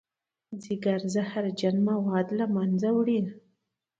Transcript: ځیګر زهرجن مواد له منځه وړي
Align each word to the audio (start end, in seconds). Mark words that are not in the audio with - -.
ځیګر 0.61 0.99
زهرجن 1.13 1.75
مواد 1.89 2.27
له 2.39 2.45
منځه 2.55 2.89
وړي 2.97 3.19